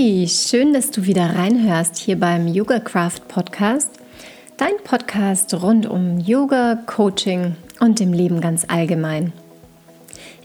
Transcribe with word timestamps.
Schön, 0.00 0.72
dass 0.72 0.90
du 0.90 1.04
wieder 1.04 1.36
reinhörst 1.36 1.98
hier 1.98 2.18
beim 2.18 2.48
Yoga 2.48 2.80
Craft 2.80 3.28
Podcast. 3.28 3.90
Dein 4.56 4.72
Podcast 4.82 5.52
rund 5.52 5.84
um 5.84 6.18
Yoga, 6.18 6.78
Coaching 6.86 7.54
und 7.80 8.00
dem 8.00 8.14
Leben 8.14 8.40
ganz 8.40 8.64
allgemein. 8.66 9.34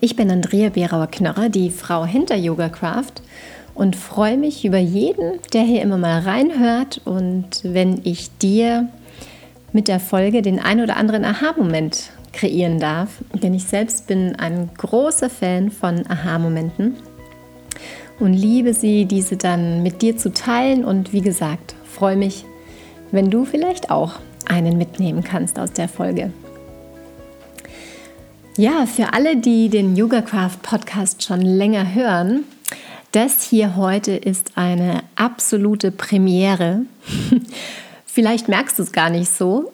Ich 0.02 0.18
bin 0.18 0.30
Andrea 0.30 0.68
Berauer-Knörrer, 0.72 1.48
die 1.48 1.70
Frau 1.70 2.04
hinter 2.04 2.36
Yoga 2.36 2.68
Craft 2.68 3.22
und 3.76 3.96
freue 3.96 4.36
mich 4.36 4.66
über 4.66 4.78
jeden, 4.78 5.40
der 5.54 5.62
hier 5.62 5.84
immer 5.84 5.98
mal 5.98 6.20
reinhört 6.20 7.00
und 7.06 7.62
wenn 7.64 8.02
ich 8.04 8.38
dir 8.38 8.90
mit 9.72 9.88
der 9.88 10.02
Folge 10.02 10.42
den 10.42 10.60
ein 10.60 10.82
oder 10.82 10.98
anderen 10.98 11.24
Aha-Moment 11.24 12.10
kreieren 12.34 12.82
darf. 12.82 13.24
Denn 13.42 13.54
ich 13.54 13.64
selbst 13.64 14.06
bin 14.08 14.36
ein 14.36 14.72
großer 14.76 15.30
Fan 15.30 15.72
von 15.72 16.06
Aha-Momenten 16.10 16.98
und 18.20 18.34
liebe 18.34 18.74
sie, 18.74 19.06
diese 19.06 19.38
dann 19.38 19.84
mit 19.84 20.02
dir 20.02 20.18
zu 20.18 20.34
teilen. 20.34 20.86
Und 20.86 21.14
wie 21.14 21.22
gesagt, 21.22 21.76
freue 21.86 22.16
mich, 22.16 22.46
wenn 23.12 23.30
du 23.30 23.46
vielleicht 23.46 23.92
auch 23.92 24.14
einen 24.46 24.78
mitnehmen 24.78 25.24
kannst 25.24 25.60
aus 25.60 25.74
der 25.74 25.88
Folge. 25.88 26.32
Ja, 28.58 28.86
für 28.86 29.14
alle, 29.14 29.36
die 29.36 29.70
den 29.70 29.96
Yoga 29.96 30.22
Craft 30.22 30.62
Podcast 30.62 31.24
schon 31.24 31.42
länger 31.42 31.94
hören, 31.94 32.46
das 33.12 33.44
hier 33.44 33.76
heute 33.76 34.14
ist 34.14 34.54
eine 34.56 35.04
absolute 35.16 35.92
Premiere. 35.92 36.82
Vielleicht 38.06 38.48
merkst 38.48 38.80
du 38.80 38.84
es 38.84 38.92
gar 38.92 39.10
nicht 39.10 39.30
so. 39.30 39.72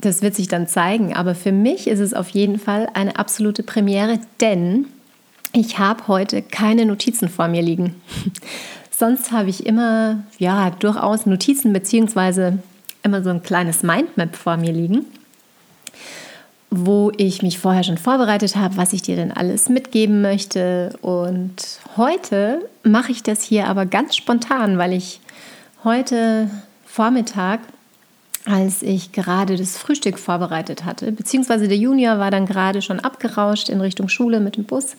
Das 0.00 0.22
wird 0.22 0.34
sich 0.34 0.48
dann 0.48 0.68
zeigen. 0.68 1.14
Aber 1.14 1.34
für 1.34 1.52
mich 1.52 1.86
ist 1.86 1.98
es 1.98 2.14
auf 2.14 2.28
jeden 2.30 2.58
Fall 2.58 2.88
eine 2.94 3.16
absolute 3.16 3.62
Premiere, 3.62 4.20
denn 4.40 4.86
ich 5.52 5.78
habe 5.78 6.08
heute 6.08 6.42
keine 6.42 6.86
Notizen 6.86 7.28
vor 7.28 7.48
mir 7.48 7.62
liegen. 7.62 8.00
Sonst 8.90 9.32
habe 9.32 9.50
ich 9.50 9.66
immer, 9.66 10.22
ja, 10.38 10.70
durchaus 10.70 11.26
Notizen 11.26 11.72
beziehungsweise 11.72 12.58
immer 13.02 13.22
so 13.22 13.30
ein 13.30 13.42
kleines 13.42 13.82
Mindmap 13.82 14.36
vor 14.36 14.56
mir 14.56 14.72
liegen, 14.72 15.04
wo 16.70 17.10
ich 17.16 17.42
mich 17.42 17.58
vorher 17.58 17.82
schon 17.82 17.98
vorbereitet 17.98 18.56
habe, 18.56 18.76
was 18.76 18.92
ich 18.92 19.02
dir 19.02 19.16
denn 19.16 19.32
alles 19.32 19.68
mitgeben 19.68 20.22
möchte. 20.22 20.96
Und 21.02 21.80
heute 21.96 22.68
mache 22.84 23.12
ich 23.12 23.22
das 23.22 23.42
hier 23.42 23.66
aber 23.66 23.86
ganz 23.86 24.16
spontan, 24.16 24.78
weil 24.78 24.92
ich 24.92 25.20
heute 25.84 26.48
Vormittag 26.86 27.60
als 28.44 28.82
ich 28.82 29.12
gerade 29.12 29.56
das 29.56 29.78
Frühstück 29.78 30.18
vorbereitet 30.18 30.84
hatte, 30.84 31.12
beziehungsweise 31.12 31.68
der 31.68 31.76
Junior 31.76 32.18
war 32.18 32.30
dann 32.30 32.46
gerade 32.46 32.82
schon 32.82 33.00
abgerauscht 33.00 33.68
in 33.68 33.80
Richtung 33.80 34.08
Schule 34.08 34.40
mit 34.40 34.56
dem 34.56 34.64
Bus. 34.64 34.96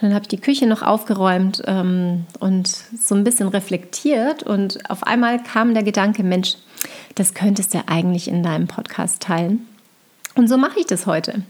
Dann 0.00 0.12
habe 0.12 0.22
ich 0.22 0.28
die 0.28 0.40
Küche 0.40 0.66
noch 0.66 0.82
aufgeräumt 0.82 1.62
ähm, 1.66 2.26
und 2.40 2.68
so 2.68 3.14
ein 3.14 3.24
bisschen 3.24 3.48
reflektiert 3.48 4.42
und 4.42 4.90
auf 4.90 5.04
einmal 5.04 5.42
kam 5.42 5.72
der 5.72 5.82
Gedanke, 5.82 6.22
Mensch, 6.22 6.56
das 7.14 7.34
könntest 7.34 7.74
du 7.74 7.82
eigentlich 7.86 8.28
in 8.28 8.42
deinem 8.42 8.66
Podcast 8.66 9.22
teilen. 9.22 9.66
Und 10.34 10.48
so 10.48 10.56
mache 10.56 10.80
ich 10.80 10.86
das 10.86 11.06
heute. 11.06 11.42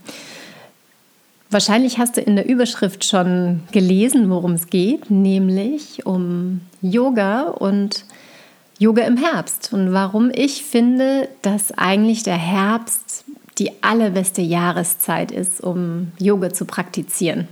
Wahrscheinlich 1.49 1.97
hast 1.97 2.17
du 2.17 2.21
in 2.21 2.35
der 2.35 2.47
Überschrift 2.47 3.05
schon 3.05 3.61
gelesen, 3.71 4.29
worum 4.29 4.53
es 4.53 4.67
geht, 4.67 5.09
nämlich 5.09 6.05
um 6.05 6.61
Yoga 6.81 7.43
und 7.43 8.05
Yoga 8.77 9.03
im 9.03 9.17
Herbst 9.17 9.71
und 9.71 9.93
warum 9.93 10.31
ich 10.33 10.63
finde, 10.63 11.29
dass 11.41 11.71
eigentlich 11.71 12.23
der 12.23 12.37
Herbst 12.37 13.25
die 13.57 13.71
allerbeste 13.81 14.41
Jahreszeit 14.41 15.31
ist, 15.31 15.61
um 15.61 16.11
Yoga 16.19 16.51
zu 16.51 16.65
praktizieren. 16.65 17.47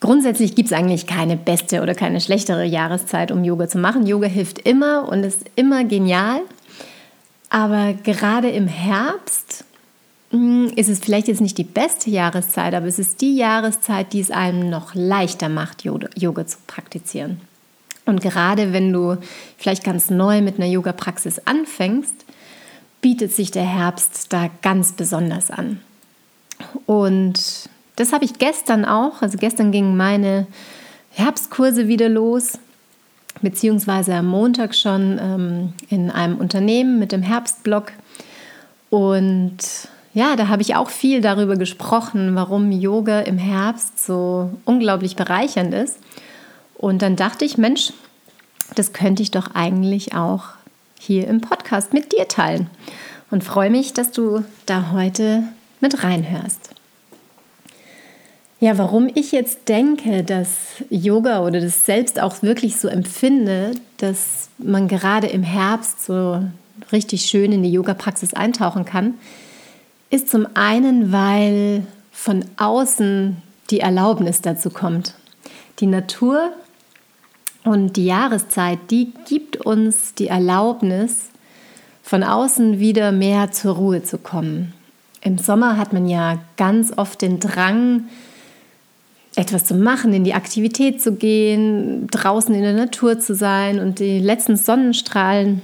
Grundsätzlich 0.00 0.54
gibt 0.54 0.70
es 0.70 0.76
eigentlich 0.76 1.06
keine 1.06 1.36
beste 1.36 1.80
oder 1.82 1.94
keine 1.94 2.20
schlechtere 2.20 2.64
Jahreszeit, 2.64 3.30
um 3.30 3.44
Yoga 3.44 3.68
zu 3.68 3.78
machen. 3.78 4.06
Yoga 4.06 4.26
hilft 4.26 4.58
immer 4.58 5.08
und 5.08 5.24
ist 5.24 5.44
immer 5.56 5.84
genial. 5.84 6.40
Aber 7.48 7.94
gerade 7.94 8.50
im 8.50 8.66
Herbst 8.66 9.64
hm, 10.30 10.72
ist 10.74 10.88
es 10.88 10.98
vielleicht 10.98 11.28
jetzt 11.28 11.40
nicht 11.40 11.56
die 11.56 11.64
beste 11.64 12.10
Jahreszeit, 12.10 12.74
aber 12.74 12.86
es 12.86 12.98
ist 12.98 13.20
die 13.20 13.36
Jahreszeit, 13.36 14.12
die 14.12 14.20
es 14.20 14.30
einem 14.30 14.68
noch 14.68 14.94
leichter 14.94 15.48
macht, 15.48 15.84
Yoga 15.84 16.46
zu 16.46 16.58
praktizieren. 16.66 17.40
Und 18.06 18.20
gerade 18.20 18.72
wenn 18.72 18.92
du 18.92 19.16
vielleicht 19.56 19.84
ganz 19.84 20.10
neu 20.10 20.42
mit 20.42 20.56
einer 20.56 20.66
Yoga-Praxis 20.66 21.40
anfängst, 21.46 22.14
bietet 23.00 23.32
sich 23.32 23.50
der 23.50 23.64
Herbst 23.64 24.32
da 24.32 24.50
ganz 24.62 24.92
besonders 24.92 25.50
an. 25.50 25.80
Und 26.86 27.68
das 27.96 28.12
habe 28.12 28.24
ich 28.24 28.38
gestern 28.38 28.84
auch, 28.84 29.22
also 29.22 29.38
gestern 29.38 29.72
gingen 29.72 29.96
meine 29.96 30.46
Herbstkurse 31.10 31.86
wieder 31.86 32.08
los, 32.08 32.58
beziehungsweise 33.40 34.14
am 34.14 34.26
Montag 34.26 34.74
schon 34.74 35.18
ähm, 35.20 35.72
in 35.88 36.10
einem 36.10 36.38
Unternehmen 36.38 36.98
mit 36.98 37.12
dem 37.12 37.22
Herbstblock. 37.22 37.92
Und 38.90 39.56
ja, 40.12 40.36
da 40.36 40.48
habe 40.48 40.62
ich 40.62 40.76
auch 40.76 40.90
viel 40.90 41.20
darüber 41.20 41.56
gesprochen, 41.56 42.34
warum 42.34 42.70
Yoga 42.72 43.20
im 43.20 43.38
Herbst 43.38 44.04
so 44.04 44.50
unglaublich 44.64 45.16
bereichernd 45.16 45.74
ist. 45.74 45.98
Und 46.76 47.02
dann 47.02 47.16
dachte 47.16 47.44
ich, 47.44 47.58
Mensch, 47.58 47.92
das 48.74 48.92
könnte 48.92 49.22
ich 49.22 49.30
doch 49.30 49.54
eigentlich 49.54 50.14
auch 50.14 50.44
hier 50.98 51.28
im 51.28 51.40
Podcast 51.40 51.92
mit 51.92 52.12
dir 52.12 52.28
teilen. 52.28 52.68
Und 53.30 53.44
freue 53.44 53.70
mich, 53.70 53.92
dass 53.92 54.10
du 54.10 54.44
da 54.66 54.92
heute 54.92 55.44
mit 55.80 56.02
reinhörst. 56.02 56.73
Ja, 58.60 58.78
warum 58.78 59.10
ich 59.14 59.32
jetzt 59.32 59.68
denke, 59.68 60.22
dass 60.22 60.48
Yoga 60.88 61.44
oder 61.44 61.60
das 61.60 61.84
selbst 61.84 62.20
auch 62.20 62.42
wirklich 62.42 62.76
so 62.76 62.88
empfinde, 62.88 63.72
dass 63.98 64.48
man 64.58 64.88
gerade 64.88 65.26
im 65.26 65.42
Herbst 65.42 66.04
so 66.04 66.42
richtig 66.92 67.26
schön 67.26 67.52
in 67.52 67.62
die 67.62 67.72
Yoga-Praxis 67.72 68.32
eintauchen 68.32 68.84
kann, 68.84 69.14
ist 70.10 70.30
zum 70.30 70.46
einen, 70.54 71.12
weil 71.12 71.86
von 72.12 72.44
außen 72.56 73.36
die 73.70 73.80
Erlaubnis 73.80 74.40
dazu 74.40 74.70
kommt. 74.70 75.14
Die 75.80 75.86
Natur 75.86 76.50
und 77.64 77.96
die 77.96 78.06
Jahreszeit, 78.06 78.78
die 78.90 79.12
gibt 79.28 79.56
uns 79.56 80.14
die 80.14 80.28
Erlaubnis, 80.28 81.30
von 82.02 82.22
außen 82.22 82.78
wieder 82.78 83.12
mehr 83.12 83.50
zur 83.50 83.76
Ruhe 83.76 84.02
zu 84.02 84.18
kommen. 84.18 84.74
Im 85.22 85.38
Sommer 85.38 85.78
hat 85.78 85.94
man 85.94 86.06
ja 86.06 86.38
ganz 86.58 86.92
oft 86.96 87.22
den 87.22 87.40
Drang, 87.40 88.04
etwas 89.36 89.64
zu 89.64 89.74
machen, 89.74 90.12
in 90.12 90.24
die 90.24 90.34
Aktivität 90.34 91.02
zu 91.02 91.12
gehen, 91.12 92.06
draußen 92.08 92.54
in 92.54 92.62
der 92.62 92.72
Natur 92.72 93.18
zu 93.18 93.34
sein 93.34 93.80
und 93.80 93.98
die 93.98 94.18
letzten 94.18 94.56
Sonnenstrahlen 94.56 95.62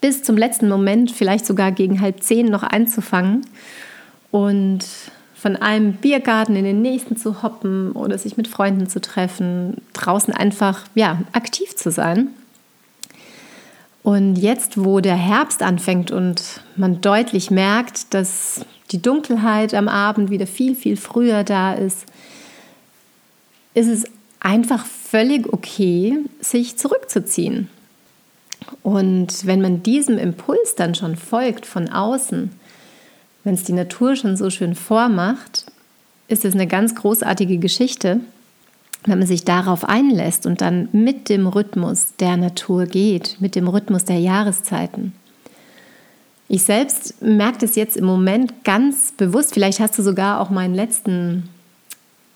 bis 0.00 0.22
zum 0.22 0.36
letzten 0.36 0.68
Moment, 0.68 1.10
vielleicht 1.10 1.46
sogar 1.46 1.72
gegen 1.72 2.00
halb 2.00 2.22
zehn 2.22 2.46
noch 2.46 2.62
einzufangen 2.62 3.46
und 4.30 4.84
von 5.34 5.56
einem 5.56 5.92
Biergarten 5.94 6.56
in 6.56 6.64
den 6.64 6.80
nächsten 6.80 7.16
zu 7.16 7.42
hoppen 7.42 7.92
oder 7.92 8.16
sich 8.16 8.36
mit 8.36 8.48
Freunden 8.48 8.88
zu 8.88 9.00
treffen, 9.00 9.76
draußen 9.92 10.32
einfach 10.32 10.84
ja, 10.94 11.20
aktiv 11.32 11.76
zu 11.76 11.90
sein. 11.90 12.28
Und 14.02 14.36
jetzt, 14.36 14.82
wo 14.82 15.00
der 15.00 15.16
Herbst 15.16 15.62
anfängt 15.62 16.10
und 16.10 16.60
man 16.76 17.00
deutlich 17.00 17.50
merkt, 17.50 18.12
dass 18.12 18.64
die 18.90 19.00
Dunkelheit 19.00 19.74
am 19.74 19.88
Abend 19.88 20.30
wieder 20.30 20.46
viel, 20.46 20.74
viel 20.74 20.96
früher 20.96 21.44
da 21.44 21.72
ist, 21.72 22.06
ist 23.74 23.88
es 23.88 24.04
einfach 24.40 24.86
völlig 24.86 25.52
okay, 25.52 26.18
sich 26.40 26.76
zurückzuziehen. 26.76 27.68
Und 28.82 29.46
wenn 29.46 29.60
man 29.60 29.82
diesem 29.82 30.18
Impuls 30.18 30.74
dann 30.76 30.94
schon 30.94 31.16
folgt 31.16 31.66
von 31.66 31.88
außen, 31.88 32.50
wenn 33.42 33.54
es 33.54 33.64
die 33.64 33.72
Natur 33.72 34.16
schon 34.16 34.36
so 34.36 34.50
schön 34.50 34.74
vormacht, 34.74 35.66
ist 36.28 36.44
es 36.44 36.54
eine 36.54 36.66
ganz 36.66 36.94
großartige 36.94 37.58
Geschichte, 37.58 38.20
wenn 39.06 39.18
man 39.18 39.28
sich 39.28 39.44
darauf 39.44 39.84
einlässt 39.84 40.46
und 40.46 40.62
dann 40.62 40.88
mit 40.92 41.28
dem 41.28 41.46
Rhythmus 41.46 42.14
der 42.18 42.38
Natur 42.38 42.86
geht, 42.86 43.36
mit 43.40 43.54
dem 43.54 43.68
Rhythmus 43.68 44.04
der 44.04 44.18
Jahreszeiten. 44.18 45.12
Ich 46.48 46.62
selbst 46.62 47.20
merke 47.22 47.58
das 47.58 47.76
jetzt 47.76 47.96
im 47.96 48.04
Moment 48.04 48.64
ganz 48.64 49.12
bewusst. 49.12 49.54
Vielleicht 49.54 49.80
hast 49.80 49.98
du 49.98 50.02
sogar 50.02 50.40
auch 50.40 50.50
meinen 50.50 50.74
letzten 50.74 51.48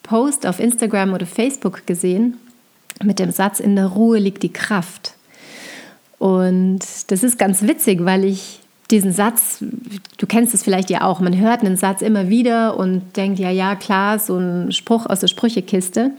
Post 0.08 0.46
auf 0.46 0.58
Instagram 0.58 1.12
oder 1.12 1.26
Facebook 1.26 1.86
gesehen 1.86 2.38
mit 3.02 3.18
dem 3.18 3.30
Satz, 3.30 3.60
in 3.60 3.76
der 3.76 3.86
Ruhe 3.86 4.18
liegt 4.18 4.42
die 4.42 4.52
Kraft. 4.52 5.14
Und 6.18 6.80
das 7.08 7.22
ist 7.22 7.38
ganz 7.38 7.62
witzig, 7.62 8.04
weil 8.04 8.24
ich 8.24 8.60
diesen 8.90 9.12
Satz, 9.12 9.62
du 10.16 10.26
kennst 10.26 10.54
es 10.54 10.62
vielleicht 10.62 10.88
ja 10.88 11.02
auch, 11.02 11.20
man 11.20 11.36
hört 11.38 11.60
einen 11.60 11.76
Satz 11.76 12.00
immer 12.00 12.30
wieder 12.30 12.78
und 12.78 13.16
denkt, 13.16 13.38
ja, 13.38 13.50
ja, 13.50 13.76
klar, 13.76 14.18
so 14.18 14.38
ein 14.38 14.72
Spruch 14.72 15.04
aus 15.06 15.20
der 15.20 15.28
Sprüchekiste. 15.28 16.10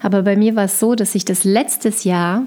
Aber 0.00 0.22
bei 0.22 0.36
mir 0.36 0.54
war 0.54 0.64
es 0.64 0.78
so, 0.78 0.94
dass 0.94 1.12
sich 1.12 1.24
das 1.24 1.42
letztes 1.42 2.04
Jahr 2.04 2.44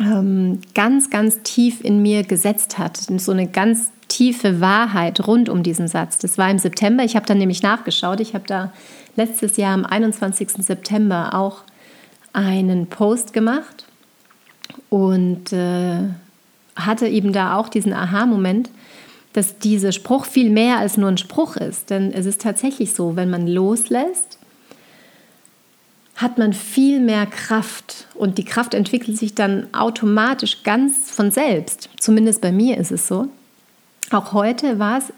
ähm, 0.00 0.60
ganz, 0.74 1.10
ganz 1.10 1.42
tief 1.42 1.84
in 1.84 2.00
mir 2.00 2.22
gesetzt 2.22 2.78
hat. 2.78 2.96
So 2.96 3.32
eine 3.32 3.46
ganz 3.46 3.90
tiefe 4.08 4.60
Wahrheit 4.60 5.26
rund 5.26 5.50
um 5.50 5.62
diesen 5.62 5.86
Satz. 5.86 6.18
Das 6.18 6.38
war 6.38 6.50
im 6.50 6.58
September. 6.58 7.04
Ich 7.04 7.14
habe 7.14 7.26
dann 7.26 7.38
nämlich 7.38 7.62
nachgeschaut. 7.62 8.20
Ich 8.20 8.34
habe 8.34 8.44
da 8.46 8.72
letztes 9.16 9.56
Jahr 9.56 9.74
am 9.74 9.84
21. 9.84 10.50
September 10.58 11.34
auch 11.34 11.62
einen 12.32 12.86
Post 12.86 13.32
gemacht 13.32 13.86
und 14.88 15.52
äh, 15.52 16.08
hatte 16.76 17.08
eben 17.08 17.32
da 17.32 17.56
auch 17.56 17.68
diesen 17.68 17.92
Aha-Moment, 17.92 18.70
dass 19.32 19.58
dieser 19.58 19.92
Spruch 19.92 20.26
viel 20.26 20.50
mehr 20.50 20.78
als 20.78 20.96
nur 20.96 21.08
ein 21.08 21.18
Spruch 21.18 21.56
ist. 21.56 21.90
Denn 21.90 22.12
es 22.12 22.26
ist 22.26 22.40
tatsächlich 22.40 22.94
so, 22.94 23.16
wenn 23.16 23.30
man 23.30 23.46
loslässt, 23.46 24.38
hat 26.16 26.38
man 26.38 26.52
viel 26.52 27.00
mehr 27.00 27.26
Kraft 27.26 28.06
und 28.14 28.38
die 28.38 28.44
Kraft 28.44 28.74
entwickelt 28.74 29.18
sich 29.18 29.34
dann 29.34 29.66
automatisch 29.72 30.62
ganz 30.62 31.10
von 31.10 31.30
selbst. 31.30 31.88
Zumindest 31.98 32.40
bei 32.40 32.52
mir 32.52 32.76
ist 32.76 32.92
es 32.92 33.08
so. 33.08 33.28
Auch 34.10 34.32
heute 34.32 34.78
war 34.78 34.98
es 34.98 35.12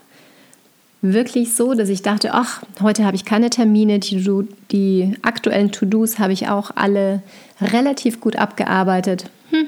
wirklich 1.13 1.55
so, 1.55 1.75
dass 1.75 1.91
ich 1.91 2.01
dachte, 2.01 2.33
ach, 2.33 2.63
heute 2.81 3.05
habe 3.05 3.15
ich 3.15 3.27
keine 3.27 3.51
Termine, 3.51 3.99
die, 3.99 4.49
die 4.71 5.17
aktuellen 5.23 5.71
To-Dos 5.71 6.19
habe 6.19 6.33
ich 6.33 6.49
auch 6.49 6.71
alle 6.75 7.23
relativ 7.61 8.21
gut 8.21 8.37
abgearbeitet. 8.37 9.31
Hm, 9.51 9.67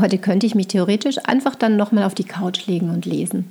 heute 0.00 0.18
könnte 0.18 0.46
ich 0.46 0.54
mich 0.54 0.68
theoretisch 0.68 1.16
einfach 1.24 1.56
dann 1.56 1.76
nochmal 1.76 2.04
auf 2.04 2.14
die 2.14 2.24
Couch 2.24 2.66
legen 2.66 2.90
und 2.90 3.06
lesen. 3.06 3.50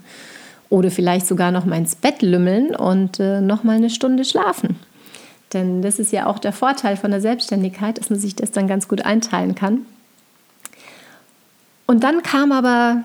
Oder 0.70 0.90
vielleicht 0.90 1.28
sogar 1.28 1.52
noch 1.52 1.66
mal 1.66 1.78
ins 1.78 1.96
Bett 1.96 2.22
lümmeln 2.22 2.74
und 2.74 3.20
äh, 3.20 3.42
nochmal 3.42 3.76
eine 3.76 3.90
Stunde 3.90 4.24
schlafen. 4.24 4.78
Denn 5.52 5.82
das 5.82 6.00
ist 6.00 6.14
ja 6.14 6.28
auch 6.28 6.40
der 6.40 6.54
Vorteil 6.54 6.96
von 6.96 7.12
der 7.12 7.20
Selbstständigkeit, 7.20 7.98
dass 7.98 8.10
man 8.10 8.20
sich 8.20 8.38
das 8.38 8.52
dann 8.52 8.70
ganz 8.70 8.88
gut 8.88 9.04
einteilen 9.04 9.54
kann. 9.54 9.80
Und 11.88 12.06
dann 12.06 12.24
kam 12.24 12.54
aber 12.54 13.04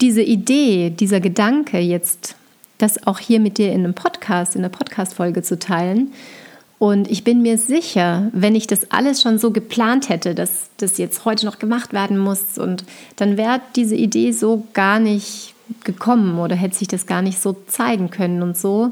diese 0.00 0.22
Idee, 0.22 0.88
dieser 0.88 1.20
Gedanke 1.20 1.78
jetzt 1.80 2.34
das 2.82 3.06
auch 3.06 3.18
hier 3.18 3.40
mit 3.40 3.58
dir 3.58 3.72
in 3.72 3.84
einem 3.84 3.94
Podcast, 3.94 4.56
in 4.56 4.62
einer 4.62 4.68
Podcast-Folge 4.68 5.42
zu 5.42 5.58
teilen. 5.58 6.12
Und 6.78 7.08
ich 7.08 7.22
bin 7.22 7.42
mir 7.42 7.58
sicher, 7.58 8.28
wenn 8.32 8.56
ich 8.56 8.66
das 8.66 8.90
alles 8.90 9.22
schon 9.22 9.38
so 9.38 9.52
geplant 9.52 10.08
hätte, 10.08 10.34
dass 10.34 10.68
das 10.78 10.98
jetzt 10.98 11.24
heute 11.24 11.46
noch 11.46 11.60
gemacht 11.60 11.92
werden 11.92 12.18
muss, 12.18 12.58
und 12.58 12.84
dann 13.16 13.36
wäre 13.36 13.60
diese 13.76 13.94
Idee 13.94 14.32
so 14.32 14.66
gar 14.72 14.98
nicht 14.98 15.54
gekommen 15.84 16.40
oder 16.40 16.56
hätte 16.56 16.76
sich 16.76 16.88
das 16.88 17.06
gar 17.06 17.22
nicht 17.22 17.40
so 17.40 17.56
zeigen 17.68 18.10
können. 18.10 18.42
Und 18.42 18.58
so 18.58 18.90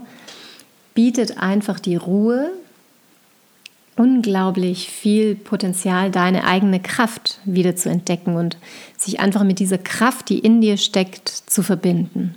bietet 0.94 1.38
einfach 1.38 1.80
die 1.80 1.96
Ruhe 1.96 2.52
unglaublich 3.96 4.88
viel 4.88 5.34
Potenzial, 5.34 6.10
deine 6.10 6.44
eigene 6.44 6.80
Kraft 6.80 7.40
wieder 7.44 7.76
zu 7.76 7.90
entdecken 7.90 8.36
und 8.36 8.56
sich 8.96 9.20
einfach 9.20 9.42
mit 9.42 9.58
dieser 9.58 9.78
Kraft, 9.78 10.28
die 10.28 10.38
in 10.38 10.60
dir 10.60 10.76
steckt, 10.76 11.28
zu 11.28 11.62
verbinden. 11.62 12.34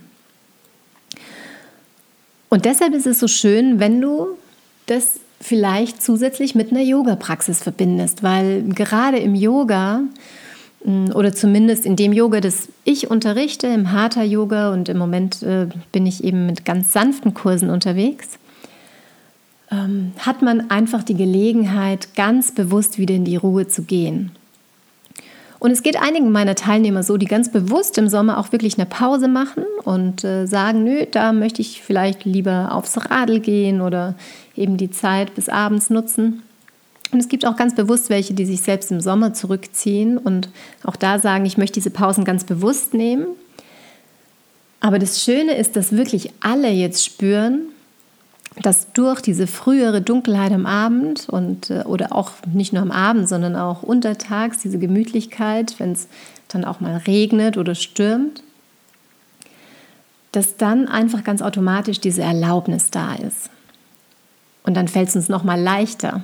Und 2.54 2.66
deshalb 2.66 2.94
ist 2.94 3.08
es 3.08 3.18
so 3.18 3.26
schön, 3.26 3.80
wenn 3.80 4.00
du 4.00 4.28
das 4.86 5.18
vielleicht 5.40 6.00
zusätzlich 6.00 6.54
mit 6.54 6.70
einer 6.70 6.82
Yoga-Praxis 6.82 7.60
verbindest, 7.60 8.22
weil 8.22 8.62
gerade 8.62 9.18
im 9.18 9.34
Yoga 9.34 10.02
mm, 10.84 11.10
oder 11.14 11.34
zumindest 11.34 11.84
in 11.84 11.96
dem 11.96 12.12
Yoga, 12.12 12.40
das 12.40 12.68
ich 12.84 13.10
unterrichte, 13.10 13.66
im 13.66 13.90
Hatha-Yoga 13.90 14.72
und 14.72 14.88
im 14.88 14.98
Moment 14.98 15.42
äh, 15.42 15.66
bin 15.90 16.06
ich 16.06 16.22
eben 16.22 16.46
mit 16.46 16.64
ganz 16.64 16.92
sanften 16.92 17.34
Kursen 17.34 17.70
unterwegs, 17.70 18.38
ähm, 19.72 20.12
hat 20.20 20.40
man 20.40 20.70
einfach 20.70 21.02
die 21.02 21.16
Gelegenheit, 21.16 22.14
ganz 22.14 22.52
bewusst 22.52 22.98
wieder 22.98 23.16
in 23.16 23.24
die 23.24 23.34
Ruhe 23.34 23.66
zu 23.66 23.82
gehen. 23.82 24.30
Und 25.64 25.70
es 25.70 25.82
geht 25.82 25.96
einigen 25.96 26.30
meiner 26.30 26.56
Teilnehmer 26.56 27.02
so, 27.02 27.16
die 27.16 27.24
ganz 27.24 27.50
bewusst 27.50 27.96
im 27.96 28.10
Sommer 28.10 28.36
auch 28.36 28.52
wirklich 28.52 28.76
eine 28.76 28.84
Pause 28.84 29.28
machen 29.28 29.64
und 29.84 30.22
äh, 30.22 30.44
sagen, 30.44 30.84
nö, 30.84 31.06
da 31.10 31.32
möchte 31.32 31.62
ich 31.62 31.80
vielleicht 31.80 32.26
lieber 32.26 32.68
aufs 32.72 32.98
Radl 33.10 33.40
gehen 33.40 33.80
oder 33.80 34.14
eben 34.54 34.76
die 34.76 34.90
Zeit 34.90 35.34
bis 35.34 35.48
abends 35.48 35.88
nutzen. 35.88 36.42
Und 37.12 37.18
es 37.18 37.28
gibt 37.28 37.46
auch 37.46 37.56
ganz 37.56 37.74
bewusst 37.74 38.10
welche, 38.10 38.34
die 38.34 38.44
sich 38.44 38.60
selbst 38.60 38.92
im 38.92 39.00
Sommer 39.00 39.32
zurückziehen 39.32 40.18
und 40.18 40.50
auch 40.82 40.96
da 40.96 41.18
sagen, 41.18 41.46
ich 41.46 41.56
möchte 41.56 41.80
diese 41.80 41.88
Pausen 41.88 42.26
ganz 42.26 42.44
bewusst 42.44 42.92
nehmen. 42.92 43.24
Aber 44.80 44.98
das 44.98 45.22
Schöne 45.22 45.56
ist, 45.56 45.76
dass 45.76 45.92
wirklich 45.92 46.30
alle 46.40 46.68
jetzt 46.68 47.02
spüren, 47.02 47.68
dass 48.62 48.92
durch 48.92 49.20
diese 49.20 49.46
frühere 49.46 50.00
Dunkelheit 50.00 50.52
am 50.52 50.66
Abend 50.66 51.28
und 51.28 51.70
äh, 51.70 51.82
oder 51.84 52.14
auch 52.14 52.30
nicht 52.52 52.72
nur 52.72 52.82
am 52.82 52.90
Abend, 52.90 53.28
sondern 53.28 53.56
auch 53.56 53.82
untertags, 53.82 54.58
diese 54.58 54.78
Gemütlichkeit, 54.78 55.74
wenn 55.78 55.92
es 55.92 56.08
dann 56.48 56.64
auch 56.64 56.80
mal 56.80 56.96
regnet 57.06 57.56
oder 57.56 57.74
stürmt, 57.74 58.42
dass 60.32 60.56
dann 60.56 60.88
einfach 60.88 61.24
ganz 61.24 61.42
automatisch 61.42 62.00
diese 62.00 62.22
Erlaubnis 62.22 62.90
da 62.90 63.14
ist. 63.14 63.50
Und 64.62 64.74
dann 64.74 64.88
fällt 64.88 65.08
es 65.08 65.16
uns 65.16 65.28
noch 65.28 65.44
mal 65.44 65.60
leichter. 65.60 66.22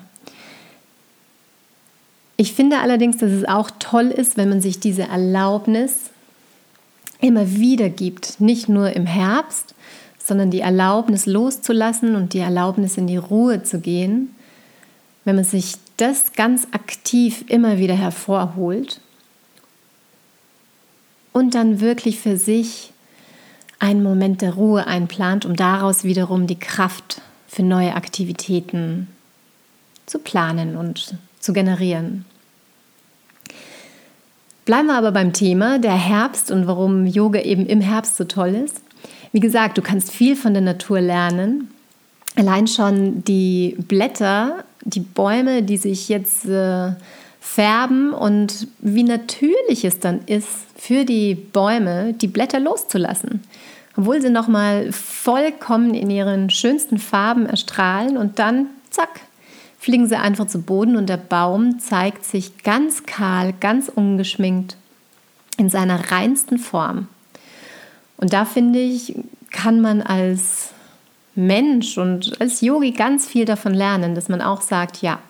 Ich 2.36 2.54
finde 2.54 2.78
allerdings, 2.78 3.18
dass 3.18 3.30
es 3.30 3.44
auch 3.44 3.70
toll 3.78 4.06
ist, 4.06 4.36
wenn 4.36 4.48
man 4.48 4.60
sich 4.60 4.80
diese 4.80 5.02
Erlaubnis 5.02 6.10
immer 7.20 7.50
wieder 7.50 7.90
gibt, 7.90 8.40
nicht 8.40 8.68
nur 8.68 8.92
im 8.92 9.04
Herbst, 9.04 9.74
sondern 10.30 10.52
die 10.52 10.60
Erlaubnis 10.60 11.26
loszulassen 11.26 12.14
und 12.14 12.34
die 12.34 12.38
Erlaubnis 12.38 12.96
in 12.96 13.08
die 13.08 13.16
Ruhe 13.16 13.64
zu 13.64 13.80
gehen, 13.80 14.32
wenn 15.24 15.34
man 15.34 15.44
sich 15.44 15.74
das 15.96 16.34
ganz 16.34 16.68
aktiv 16.70 17.44
immer 17.48 17.78
wieder 17.78 17.94
hervorholt 17.94 19.00
und 21.32 21.56
dann 21.56 21.80
wirklich 21.80 22.20
für 22.20 22.36
sich 22.36 22.92
einen 23.80 24.04
Moment 24.04 24.40
der 24.40 24.54
Ruhe 24.54 24.86
einplant, 24.86 25.44
um 25.44 25.56
daraus 25.56 26.04
wiederum 26.04 26.46
die 26.46 26.60
Kraft 26.60 27.22
für 27.48 27.64
neue 27.64 27.96
Aktivitäten 27.96 29.08
zu 30.06 30.20
planen 30.20 30.76
und 30.76 31.16
zu 31.40 31.52
generieren. 31.52 32.24
Bleiben 34.64 34.86
wir 34.86 34.94
aber 34.96 35.10
beim 35.10 35.32
Thema 35.32 35.80
der 35.80 35.96
Herbst 35.96 36.52
und 36.52 36.68
warum 36.68 37.04
Yoga 37.04 37.40
eben 37.40 37.66
im 37.66 37.80
Herbst 37.80 38.16
so 38.16 38.22
toll 38.22 38.54
ist. 38.54 38.80
Wie 39.32 39.40
gesagt, 39.40 39.78
du 39.78 39.82
kannst 39.82 40.10
viel 40.10 40.36
von 40.36 40.54
der 40.54 40.62
Natur 40.62 41.00
lernen. 41.00 41.70
Allein 42.36 42.66
schon 42.66 43.24
die 43.24 43.76
Blätter, 43.78 44.64
die 44.84 45.00
Bäume, 45.00 45.62
die 45.62 45.76
sich 45.76 46.08
jetzt 46.08 46.46
äh, 46.46 46.92
färben 47.40 48.12
und 48.12 48.68
wie 48.80 49.02
natürlich 49.02 49.84
es 49.84 49.98
dann 49.98 50.20
ist, 50.26 50.48
für 50.76 51.04
die 51.04 51.34
Bäume 51.34 52.12
die 52.12 52.28
Blätter 52.28 52.60
loszulassen. 52.60 53.42
Obwohl 53.96 54.22
sie 54.22 54.30
nochmal 54.30 54.92
vollkommen 54.92 55.94
in 55.94 56.10
ihren 56.10 56.50
schönsten 56.50 56.98
Farben 56.98 57.46
erstrahlen 57.46 58.16
und 58.16 58.38
dann, 58.38 58.66
zack, 58.90 59.20
fliegen 59.78 60.06
sie 60.06 60.16
einfach 60.16 60.46
zu 60.46 60.62
Boden 60.62 60.96
und 60.96 61.08
der 61.08 61.16
Baum 61.16 61.80
zeigt 61.80 62.24
sich 62.24 62.62
ganz 62.62 63.04
kahl, 63.04 63.52
ganz 63.58 63.88
ungeschminkt 63.88 64.76
in 65.56 65.68
seiner 65.70 66.10
reinsten 66.12 66.58
Form. 66.58 67.08
Und 68.20 68.34
da 68.34 68.44
finde 68.44 68.78
ich, 68.78 69.14
kann 69.50 69.80
man 69.80 70.02
als 70.02 70.70
Mensch 71.34 71.96
und 71.96 72.38
als 72.40 72.60
Yogi 72.60 72.92
ganz 72.92 73.26
viel 73.26 73.46
davon 73.46 73.72
lernen, 73.72 74.14
dass 74.14 74.28
man 74.28 74.42
auch 74.42 74.60
sagt, 74.60 75.00
ja, 75.00 75.20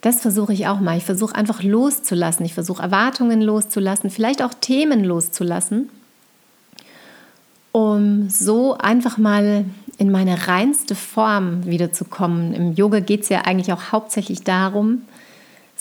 das 0.00 0.22
versuche 0.22 0.52
ich 0.54 0.66
auch 0.66 0.80
mal. 0.80 0.96
Ich 0.96 1.04
versuche 1.04 1.34
einfach 1.34 1.62
loszulassen. 1.62 2.44
Ich 2.44 2.54
versuche 2.54 2.82
Erwartungen 2.82 3.42
loszulassen, 3.42 4.10
vielleicht 4.10 4.42
auch 4.42 4.54
Themen 4.54 5.04
loszulassen, 5.04 5.90
um 7.72 8.30
so 8.30 8.78
einfach 8.78 9.18
mal 9.18 9.64
in 9.98 10.10
meine 10.10 10.46
reinste 10.48 10.94
Form 10.94 11.66
wiederzukommen. 11.66 12.54
Im 12.54 12.72
Yoga 12.74 13.00
geht 13.00 13.22
es 13.22 13.28
ja 13.28 13.42
eigentlich 13.42 13.72
auch 13.72 13.92
hauptsächlich 13.92 14.42
darum, 14.42 15.02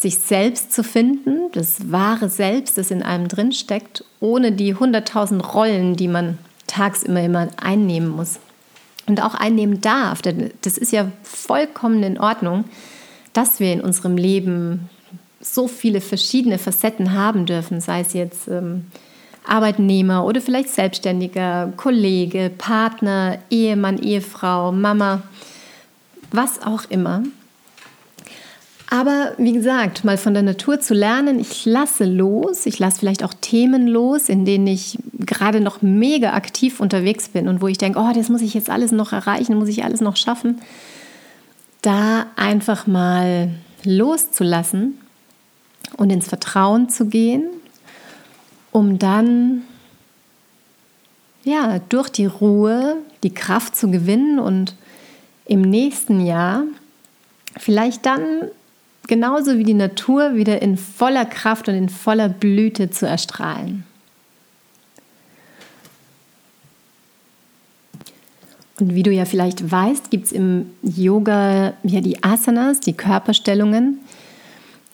sich 0.03 0.19
selbst 0.19 0.71
zu 0.71 0.83
finden, 0.83 1.51
das 1.53 1.91
wahre 1.91 2.29
Selbst, 2.29 2.77
das 2.77 2.91
in 2.91 3.01
einem 3.01 3.27
drin 3.27 3.51
steckt, 3.51 4.03
ohne 4.19 4.51
die 4.51 4.75
hunderttausend 4.75 5.53
Rollen, 5.55 5.95
die 5.95 6.07
man 6.07 6.37
tagsüber 6.67 7.21
immer 7.21 7.47
einnehmen 7.57 8.09
muss 8.09 8.39
und 9.07 9.21
auch 9.21 9.33
einnehmen 9.33 9.81
darf. 9.81 10.21
Das 10.61 10.77
ist 10.77 10.91
ja 10.91 11.11
vollkommen 11.23 12.03
in 12.03 12.19
Ordnung, 12.19 12.65
dass 13.33 13.59
wir 13.59 13.73
in 13.73 13.81
unserem 13.81 14.17
Leben 14.17 14.89
so 15.41 15.67
viele 15.67 16.01
verschiedene 16.01 16.57
Facetten 16.57 17.13
haben 17.13 17.45
dürfen, 17.45 17.81
sei 17.81 18.01
es 18.01 18.13
jetzt 18.13 18.47
ähm, 18.47 18.85
Arbeitnehmer 19.45 20.23
oder 20.25 20.39
vielleicht 20.39 20.69
Selbstständiger, 20.69 21.73
Kollege, 21.75 22.51
Partner, 22.57 23.39
Ehemann, 23.49 23.99
Ehefrau, 23.99 24.71
Mama, 24.71 25.23
was 26.31 26.61
auch 26.61 26.85
immer. 26.89 27.23
Aber 28.93 29.33
wie 29.39 29.53
gesagt, 29.53 30.03
mal 30.03 30.17
von 30.17 30.35
der 30.35 30.43
Natur 30.43 30.79
zu 30.79 30.93
lernen, 30.93 31.39
ich 31.39 31.65
lasse 31.65 32.05
los, 32.05 32.67
ich 32.67 32.77
lasse 32.77 32.99
vielleicht 32.99 33.23
auch 33.23 33.33
Themen 33.33 33.87
los, 33.87 34.29
in 34.29 34.45
denen 34.45 34.67
ich 34.67 34.99
gerade 35.17 35.61
noch 35.61 35.81
mega 35.81 36.33
aktiv 36.33 36.79
unterwegs 36.79 37.29
bin 37.29 37.47
und 37.47 37.59
wo 37.59 37.67
ich 37.67 37.79
denke, 37.79 37.97
oh, 37.97 38.11
das 38.13 38.29
muss 38.29 38.43
ich 38.43 38.53
jetzt 38.53 38.69
alles 38.69 38.91
noch 38.91 39.11
erreichen, 39.11 39.57
muss 39.57 39.69
ich 39.69 39.83
alles 39.83 39.99
noch 39.99 40.15
schaffen. 40.15 40.61
Da 41.81 42.27
einfach 42.35 42.85
mal 42.85 43.49
loszulassen 43.83 44.99
und 45.97 46.11
ins 46.11 46.27
Vertrauen 46.27 46.87
zu 46.87 47.07
gehen, 47.07 47.45
um 48.71 48.99
dann 48.99 49.63
ja, 51.43 51.79
durch 51.89 52.09
die 52.09 52.27
Ruhe 52.27 52.97
die 53.23 53.33
Kraft 53.33 53.75
zu 53.75 53.89
gewinnen 53.89 54.37
und 54.37 54.75
im 55.45 55.61
nächsten 55.61 56.23
Jahr 56.23 56.65
vielleicht 57.57 58.05
dann 58.05 58.51
genauso 59.07 59.57
wie 59.57 59.63
die 59.63 59.73
Natur 59.73 60.35
wieder 60.35 60.61
in 60.61 60.77
voller 60.77 61.25
Kraft 61.25 61.67
und 61.67 61.75
in 61.75 61.89
voller 61.89 62.29
Blüte 62.29 62.89
zu 62.89 63.05
erstrahlen. 63.05 63.83
Und 68.79 68.95
wie 68.95 69.03
du 69.03 69.11
ja 69.11 69.25
vielleicht 69.25 69.71
weißt, 69.71 70.09
gibt 70.09 70.25
es 70.25 70.31
im 70.31 70.71
Yoga 70.81 71.73
ja 71.83 72.01
die 72.01 72.23
Asanas, 72.23 72.79
die 72.79 72.93
Körperstellungen, 72.93 73.99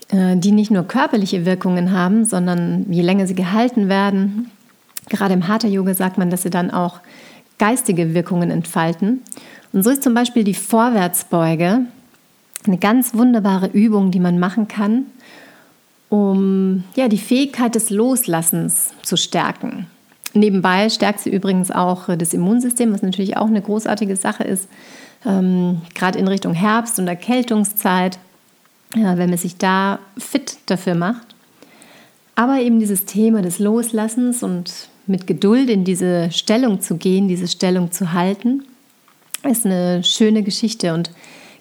äh, 0.09 0.35
die 0.35 0.51
nicht 0.51 0.69
nur 0.69 0.83
körperliche 0.83 1.45
Wirkungen 1.45 1.91
haben, 1.91 2.25
sondern 2.25 2.91
je 2.91 3.01
länger 3.01 3.25
sie 3.25 3.35
gehalten 3.35 3.87
werden, 3.87 4.51
gerade 5.07 5.33
im 5.33 5.47
Hatha-Yoga 5.47 5.93
sagt 5.93 6.17
man, 6.17 6.29
dass 6.29 6.43
sie 6.43 6.49
dann 6.49 6.71
auch 6.71 6.99
geistige 7.57 8.13
Wirkungen 8.13 8.51
entfalten. 8.51 9.21
Und 9.71 9.83
so 9.83 9.89
ist 9.89 10.03
zum 10.03 10.13
Beispiel 10.13 10.43
die 10.43 10.53
Vorwärtsbeuge 10.53 11.81
eine 12.65 12.77
ganz 12.77 13.13
wunderbare 13.13 13.67
Übung, 13.67 14.11
die 14.11 14.19
man 14.19 14.39
machen 14.39 14.67
kann, 14.67 15.05
um 16.09 16.83
ja, 16.95 17.07
die 17.07 17.17
Fähigkeit 17.17 17.75
des 17.75 17.89
Loslassens 17.89 18.93
zu 19.03 19.15
stärken. 19.15 19.87
Nebenbei 20.33 20.89
stärkt 20.89 21.21
sie 21.21 21.29
übrigens 21.29 21.71
auch 21.71 22.15
das 22.15 22.33
Immunsystem, 22.33 22.93
was 22.93 23.01
natürlich 23.01 23.37
auch 23.37 23.47
eine 23.47 23.61
großartige 23.61 24.15
Sache 24.15 24.43
ist, 24.43 24.67
ähm, 25.25 25.81
gerade 25.95 26.19
in 26.19 26.27
Richtung 26.27 26.53
Herbst 26.53 26.99
und 26.99 27.07
Erkältungszeit, 27.07 28.19
ja, 28.95 29.17
wenn 29.17 29.29
man 29.29 29.37
sich 29.37 29.57
da 29.57 29.99
fit 30.17 30.57
dafür 30.67 30.95
macht. 30.95 31.35
Aber 32.35 32.59
eben 32.61 32.79
dieses 32.79 33.05
Thema 33.05 33.41
des 33.41 33.59
Loslassens 33.59 34.43
und 34.43 34.89
mit 35.07 35.27
Geduld 35.27 35.69
in 35.69 35.83
diese 35.83 36.31
Stellung 36.31 36.79
zu 36.79 36.95
gehen, 36.95 37.27
diese 37.27 37.47
Stellung 37.47 37.91
zu 37.91 38.13
halten, 38.13 38.63
ist 39.43 39.65
eine 39.65 40.03
schöne 40.03 40.43
Geschichte. 40.43 40.93
Und 40.93 41.11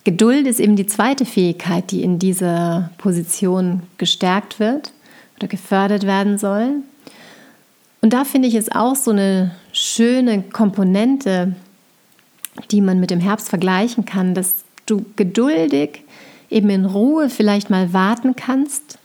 Geduld 0.08 0.46
ist 0.46 0.58
eben 0.58 0.74
die 0.74 0.86
zweite 0.86 1.26
Fähigkeit, 1.26 1.90
die 1.90 2.02
in 2.02 2.18
dieser 2.18 2.88
Position 2.96 3.82
gestärkt 3.98 4.58
wird 4.58 4.94
oder 5.36 5.48
gefördert 5.48 6.06
werden 6.06 6.38
soll. 6.38 6.76
Und 8.00 8.14
da 8.14 8.24
finde 8.24 8.48
ich 8.48 8.54
es 8.54 8.72
auch 8.72 8.96
so 8.96 9.10
eine 9.10 9.50
schöne 9.70 10.44
Komponente, 10.44 11.54
die 12.70 12.80
man 12.80 13.00
mit 13.00 13.10
dem 13.10 13.20
Herbst 13.20 13.50
vergleichen 13.50 14.06
kann, 14.06 14.34
dass 14.34 14.64
du 14.86 15.04
geduldig 15.16 16.04
eben 16.48 16.70
in 16.70 16.86
Ruhe 16.86 17.28
vielleicht 17.28 17.68
mal 17.68 17.92
warten 17.92 18.34
kannst, 18.34 18.98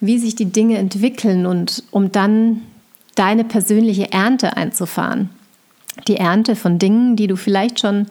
wie 0.00 0.18
sich 0.18 0.34
die 0.34 0.50
Dinge 0.50 0.78
entwickeln 0.78 1.46
und 1.46 1.84
um 1.92 2.10
dann 2.10 2.62
deine 3.14 3.44
persönliche 3.44 4.10
Ernte 4.10 4.56
einzufahren. 4.56 5.30
Die 6.08 6.16
Ernte 6.16 6.56
von 6.56 6.80
Dingen, 6.80 7.14
die 7.14 7.28
du 7.28 7.36
vielleicht 7.36 7.78
schon 7.78 8.08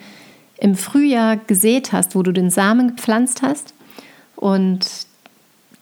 im 0.58 0.76
Frühjahr 0.76 1.38
gesät 1.38 1.92
hast, 1.92 2.16
wo 2.16 2.24
du 2.24 2.32
den 2.32 2.50
Samen 2.50 2.96
gepflanzt 2.96 3.42
hast 3.42 3.74
und 4.36 4.88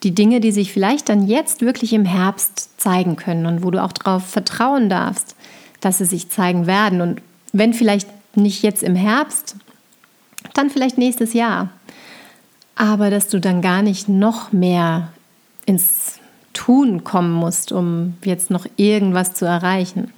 die 0.03 0.15
Dinge, 0.15 0.39
die 0.39 0.51
sich 0.51 0.73
vielleicht 0.73 1.09
dann 1.09 1.27
jetzt 1.27 1.61
wirklich 1.61 1.93
im 1.93 2.05
Herbst 2.05 2.79
zeigen 2.79 3.15
können 3.15 3.45
und 3.45 3.63
wo 3.63 3.69
du 3.69 3.83
auch 3.83 3.91
darauf 3.91 4.25
vertrauen 4.25 4.89
darfst, 4.89 5.35
dass 5.79 5.99
sie 5.99 6.05
sich 6.05 6.29
zeigen 6.29 6.65
werden. 6.65 7.01
Und 7.01 7.21
wenn 7.53 7.73
vielleicht 7.73 8.07
nicht 8.35 8.63
jetzt 8.63 8.81
im 8.81 8.95
Herbst, 8.95 9.55
dann 10.53 10.69
vielleicht 10.69 10.97
nächstes 10.97 11.33
Jahr. 11.33 11.69
Aber 12.75 13.09
dass 13.09 13.27
du 13.27 13.39
dann 13.39 13.61
gar 13.61 13.81
nicht 13.83 14.09
noch 14.09 14.51
mehr 14.51 15.09
ins 15.65 16.19
Tun 16.53 17.03
kommen 17.03 17.31
musst, 17.31 17.71
um 17.71 18.15
jetzt 18.23 18.49
noch 18.49 18.65
irgendwas 18.75 19.33
zu 19.33 19.45
erreichen. 19.45 20.11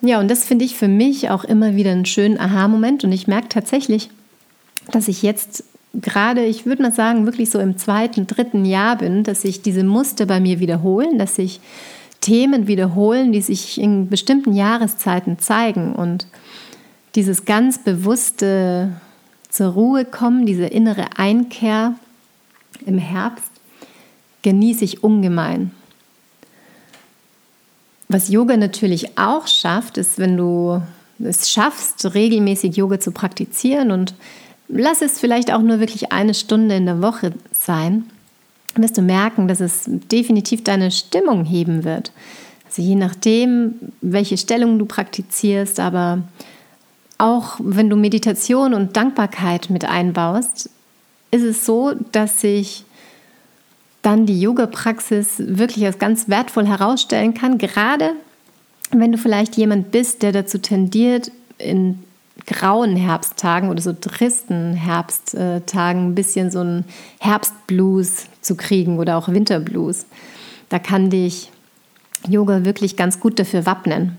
Ja, 0.00 0.20
und 0.20 0.28
das 0.28 0.44
finde 0.44 0.64
ich 0.64 0.76
für 0.76 0.88
mich 0.88 1.30
auch 1.30 1.44
immer 1.44 1.74
wieder 1.74 1.90
einen 1.90 2.06
schönen 2.06 2.38
Aha-Moment. 2.38 3.04
Und 3.04 3.12
ich 3.12 3.26
merke 3.26 3.48
tatsächlich, 3.48 4.10
dass 4.92 5.08
ich 5.08 5.22
jetzt 5.22 5.64
gerade, 5.94 6.44
ich 6.44 6.66
würde 6.66 6.82
mal 6.82 6.92
sagen, 6.92 7.24
wirklich 7.24 7.50
so 7.50 7.58
im 7.58 7.76
zweiten, 7.78 8.26
dritten 8.26 8.64
Jahr 8.64 8.96
bin, 8.96 9.24
dass 9.24 9.42
sich 9.42 9.62
diese 9.62 9.84
Muster 9.84 10.26
bei 10.26 10.40
mir 10.40 10.60
wiederholen, 10.60 11.18
dass 11.18 11.36
sich 11.36 11.60
Themen 12.20 12.66
wiederholen, 12.66 13.32
die 13.32 13.40
sich 13.40 13.80
in 13.80 14.08
bestimmten 14.08 14.52
Jahreszeiten 14.52 15.38
zeigen. 15.38 15.94
Und 15.94 16.26
dieses 17.14 17.44
ganz 17.44 17.78
bewusste 17.78 18.92
zur 19.48 19.68
Ruhe 19.68 20.04
kommen, 20.04 20.46
diese 20.46 20.66
innere 20.66 21.16
Einkehr 21.16 21.94
im 22.86 22.98
Herbst, 22.98 23.50
genieße 24.42 24.84
ich 24.84 25.02
ungemein. 25.02 25.72
Was 28.08 28.28
Yoga 28.28 28.56
natürlich 28.56 29.18
auch 29.18 29.46
schafft, 29.46 29.98
ist, 29.98 30.18
wenn 30.18 30.36
du 30.36 30.80
es 31.18 31.50
schaffst, 31.50 32.14
regelmäßig 32.14 32.76
Yoga 32.76 33.00
zu 33.00 33.12
praktizieren 33.12 33.90
und 33.90 34.14
lass 34.68 35.02
es 35.02 35.18
vielleicht 35.18 35.52
auch 35.52 35.60
nur 35.60 35.80
wirklich 35.80 36.12
eine 36.12 36.34
Stunde 36.34 36.76
in 36.76 36.86
der 36.86 37.02
Woche 37.02 37.32
sein, 37.52 38.04
wirst 38.74 38.96
du 38.96 39.02
merken, 39.02 39.48
dass 39.48 39.60
es 39.60 39.84
definitiv 39.86 40.64
deine 40.64 40.90
Stimmung 40.90 41.44
heben 41.44 41.84
wird. 41.84 42.12
Also 42.66 42.82
je 42.82 42.94
nachdem, 42.94 43.74
welche 44.00 44.36
Stellung 44.36 44.78
du 44.78 44.86
praktizierst, 44.86 45.80
aber 45.80 46.22
auch 47.18 47.56
wenn 47.58 47.90
du 47.90 47.96
Meditation 47.96 48.74
und 48.74 48.96
Dankbarkeit 48.96 49.70
mit 49.70 49.84
einbaust, 49.84 50.70
ist 51.30 51.42
es 51.42 51.66
so, 51.66 51.94
dass 52.12 52.40
sich 52.40 52.84
dann 54.08 54.24
die 54.24 54.40
Yoga-Praxis 54.40 55.34
wirklich 55.38 55.84
als 55.84 55.98
ganz 55.98 56.30
wertvoll 56.30 56.66
herausstellen 56.66 57.34
kann, 57.34 57.58
gerade 57.58 58.12
wenn 58.90 59.12
du 59.12 59.18
vielleicht 59.18 59.58
jemand 59.58 59.90
bist, 59.90 60.22
der 60.22 60.32
dazu 60.32 60.56
tendiert, 60.56 61.30
in 61.58 61.98
grauen 62.46 62.96
Herbsttagen 62.96 63.68
oder 63.68 63.82
so 63.82 63.92
tristen 63.92 64.72
Herbsttagen 64.72 66.06
ein 66.06 66.14
bisschen 66.14 66.50
so 66.50 66.60
einen 66.60 66.84
Herbstblues 67.18 68.28
zu 68.40 68.56
kriegen 68.56 68.98
oder 68.98 69.18
auch 69.18 69.28
Winterblues. 69.28 70.06
Da 70.70 70.78
kann 70.78 71.10
dich 71.10 71.50
Yoga 72.26 72.64
wirklich 72.64 72.96
ganz 72.96 73.20
gut 73.20 73.38
dafür 73.38 73.66
wappnen, 73.66 74.16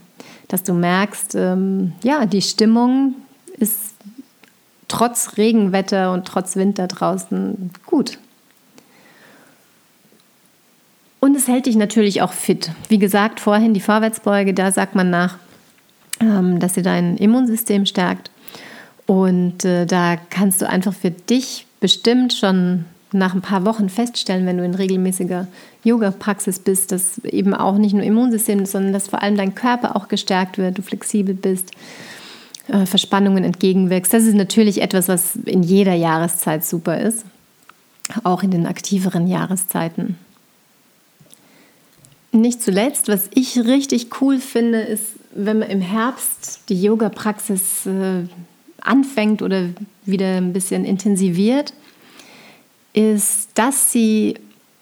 dass 0.50 0.62
du 0.62 0.74
merkst, 0.74 1.34
ähm, 1.34 1.93
ja, 2.03 2.27
die 2.27 2.43
Stimmung 2.43 3.15
ist 3.58 3.96
trotz 4.88 5.38
Regenwetter 5.38 6.13
und 6.13 6.25
trotz 6.25 6.55
Winter 6.58 6.86
draußen 6.88 7.72
gut. 7.88 8.19
Und 11.20 11.36
es 11.36 11.48
hält 11.48 11.66
dich 11.66 11.76
natürlich 11.76 12.22
auch 12.22 12.32
fit. 12.32 12.72
Wie 12.88 13.00
gesagt, 13.00 13.40
vorhin 13.40 13.74
die 13.74 13.82
Vorwärtsbeuge, 13.82 14.54
da 14.54 14.72
sagt 14.72 14.96
man 14.96 15.10
nach, 15.10 15.38
ähm, 16.22 16.60
dass 16.60 16.76
sie 16.76 16.82
dein 16.82 17.18
Immunsystem 17.18 17.86
stärkt. 17.86 18.32
Und 19.06 19.66
äh, 19.66 19.86
da 19.86 20.18
kannst 20.30 20.62
du 20.62 20.70
einfach 20.70 20.94
für 20.94 21.12
dich 21.12 21.66
bestimmt 21.80 22.34
schon 22.34 22.86
nach 23.12 23.34
ein 23.34 23.42
paar 23.42 23.66
Wochen 23.66 23.90
feststellen, 23.90 24.46
wenn 24.46 24.58
du 24.58 24.64
in 24.64 24.76
regelmäßiger 24.76 25.48
Yoga-Praxis 25.84 26.60
bist, 26.60 26.92
dass 26.92 27.18
eben 27.26 27.54
auch 27.54 27.78
nicht 27.78 27.94
nur 27.94 28.04
Immunsystem, 28.04 28.66
sondern 28.66 28.94
dass 28.94 29.08
vor 29.08 29.24
allem 29.24 29.36
dein 29.36 29.56
Körper 29.56 29.96
auch 29.96 30.08
gestärkt 30.08 30.58
wird, 30.58 30.78
du 30.78 30.84
flexibel 30.84 31.34
bist, 31.34 31.72
äh, 32.68 32.86
Verspannungen 32.86 33.44
entgegenwirkst. 33.44 34.14
Das 34.14 34.26
ist 34.26 34.36
natürlich 34.36 34.82
etwas, 34.82 35.08
was 35.08 35.36
in 35.36 35.64
jeder 35.64 35.94
Jahreszeit 35.94 36.64
super 36.64 37.00
ist, 37.00 37.26
auch 38.24 38.44
in 38.44 38.52
den 38.52 38.68
aktiveren 38.68 39.28
Jahreszeiten. 39.28 40.18
Nicht 42.31 42.62
zuletzt, 42.62 43.07
was 43.07 43.29
ich 43.33 43.57
richtig 43.57 44.21
cool 44.21 44.39
finde, 44.39 44.81
ist, 44.81 45.05
wenn 45.31 45.59
man 45.59 45.69
im 45.69 45.81
Herbst 45.81 46.62
die 46.69 46.81
Yoga-Praxis 46.81 47.86
äh, 47.86 48.24
anfängt 48.81 49.41
oder 49.41 49.69
wieder 50.05 50.38
ein 50.38 50.53
bisschen 50.53 50.86
intensiviert, 50.86 51.74
ist, 52.93 53.50
dass 53.55 53.91
sie 53.91 54.36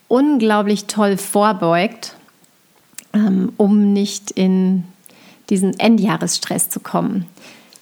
unglaublich 0.08 0.86
toll 0.86 1.16
vorbeugt, 1.16 2.16
ähm, 3.12 3.52
um 3.56 3.92
nicht 3.92 4.30
in 4.30 4.84
diesen 5.50 5.78
Endjahresstress 5.78 6.68
zu 6.68 6.80
kommen. 6.80 7.26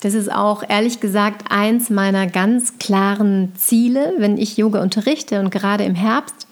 Das 0.00 0.14
ist 0.14 0.30
auch 0.30 0.62
ehrlich 0.68 1.00
gesagt 1.00 1.46
eins 1.50 1.90
meiner 1.90 2.26
ganz 2.26 2.78
klaren 2.78 3.52
Ziele, 3.56 4.14
wenn 4.18 4.36
ich 4.36 4.56
Yoga 4.56 4.82
unterrichte 4.82 5.40
und 5.40 5.50
gerade 5.50 5.84
im 5.84 5.94
Herbst, 5.94 6.46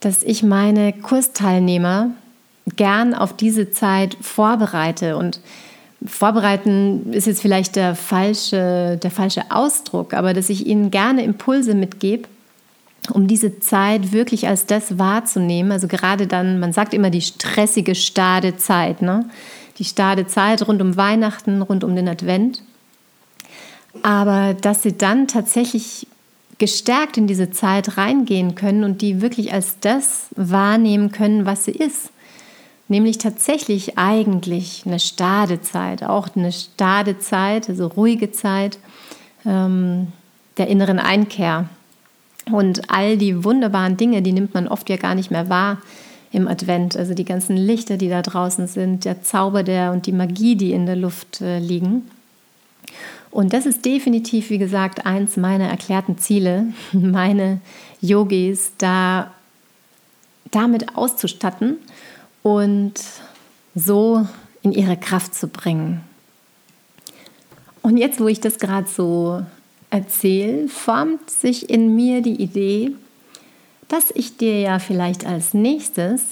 dass 0.00 0.22
ich 0.22 0.42
meine 0.42 0.92
Kursteilnehmer 0.92 2.10
gern 2.76 3.14
auf 3.14 3.36
diese 3.36 3.70
Zeit 3.70 4.16
vorbereite. 4.20 5.16
Und 5.16 5.40
vorbereiten 6.04 7.12
ist 7.12 7.26
jetzt 7.26 7.42
vielleicht 7.42 7.76
der 7.76 7.94
falsche, 7.94 8.98
der 9.02 9.10
falsche 9.10 9.50
Ausdruck, 9.50 10.14
aber 10.14 10.34
dass 10.34 10.50
ich 10.50 10.66
ihnen 10.66 10.90
gerne 10.90 11.22
Impulse 11.22 11.74
mitgebe, 11.74 12.28
um 13.12 13.26
diese 13.26 13.58
Zeit 13.58 14.12
wirklich 14.12 14.46
als 14.46 14.66
das 14.66 14.98
wahrzunehmen. 14.98 15.72
Also 15.72 15.88
gerade 15.88 16.26
dann, 16.26 16.60
man 16.60 16.72
sagt 16.72 16.94
immer 16.94 17.10
die 17.10 17.22
stressige 17.22 17.94
Stadezeit, 17.94 19.02
ne? 19.02 19.28
die 19.78 19.84
Stadezeit 19.84 20.66
rund 20.68 20.80
um 20.80 20.96
Weihnachten, 20.96 21.62
rund 21.62 21.82
um 21.82 21.96
den 21.96 22.08
Advent. 22.08 22.62
Aber 24.02 24.54
dass 24.54 24.82
sie 24.82 24.96
dann 24.96 25.26
tatsächlich 25.26 26.06
gestärkt 26.58 27.16
in 27.16 27.26
diese 27.26 27.50
Zeit 27.50 27.96
reingehen 27.96 28.54
können 28.54 28.84
und 28.84 29.02
die 29.02 29.20
wirklich 29.20 29.52
als 29.52 29.80
das 29.80 30.26
wahrnehmen 30.36 31.10
können, 31.10 31.44
was 31.44 31.64
sie 31.64 31.72
ist 31.72 32.12
nämlich 32.92 33.18
tatsächlich 33.18 33.98
eigentlich 33.98 34.84
eine 34.86 35.00
Stadezeit, 35.00 36.04
auch 36.04 36.28
eine 36.36 36.52
Stadezeit, 36.52 37.68
also 37.68 37.88
ruhige 37.88 38.30
Zeit 38.30 38.78
ähm, 39.44 40.08
der 40.58 40.68
inneren 40.68 41.00
Einkehr. 41.00 41.68
Und 42.50 42.90
all 42.90 43.16
die 43.16 43.44
wunderbaren 43.44 43.96
Dinge, 43.96 44.20
die 44.20 44.32
nimmt 44.32 44.54
man 44.54 44.68
oft 44.68 44.90
ja 44.90 44.96
gar 44.96 45.14
nicht 45.14 45.30
mehr 45.30 45.48
wahr 45.48 45.78
im 46.32 46.46
Advent. 46.46 46.96
Also 46.96 47.14
die 47.14 47.24
ganzen 47.24 47.56
Lichter, 47.56 47.96
die 47.96 48.08
da 48.08 48.20
draußen 48.20 48.66
sind, 48.66 49.04
der 49.04 49.22
Zauber 49.22 49.62
der 49.62 49.92
und 49.92 50.06
die 50.06 50.12
Magie, 50.12 50.54
die 50.54 50.72
in 50.72 50.86
der 50.86 50.96
Luft 50.96 51.40
äh, 51.40 51.58
liegen. 51.58 52.10
Und 53.30 53.54
das 53.54 53.64
ist 53.64 53.86
definitiv, 53.86 54.50
wie 54.50 54.58
gesagt, 54.58 55.06
eins 55.06 55.38
meiner 55.38 55.68
erklärten 55.68 56.18
Ziele, 56.18 56.66
meine 56.92 57.60
Yogis 58.02 58.72
da 58.76 59.30
damit 60.50 60.94
auszustatten 60.96 61.78
und 62.42 62.94
so 63.74 64.26
in 64.62 64.72
ihre 64.72 64.96
Kraft 64.96 65.34
zu 65.34 65.48
bringen. 65.48 66.02
Und 67.82 67.96
jetzt, 67.96 68.20
wo 68.20 68.28
ich 68.28 68.40
das 68.40 68.58
gerade 68.58 68.88
so 68.88 69.42
erzähle, 69.90 70.68
formt 70.68 71.28
sich 71.30 71.68
in 71.68 71.94
mir 71.94 72.22
die 72.22 72.40
Idee, 72.40 72.92
dass 73.88 74.10
ich 74.14 74.36
dir 74.36 74.60
ja 74.60 74.78
vielleicht 74.78 75.26
als 75.26 75.52
nächstes 75.52 76.22